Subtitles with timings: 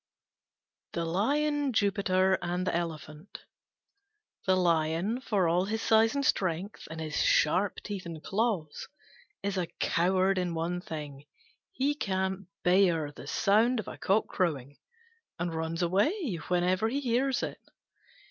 [0.93, 3.45] THE LION, JUPITER, AND THE ELEPHANT
[4.47, 8.87] The Lion, for all his size and strength, and his sharp teeth and claws,
[9.43, 11.25] is a coward in one thing:
[11.71, 14.77] he can't bear the sound of a cock crowing,
[15.37, 17.61] and runs away whenever he hears it.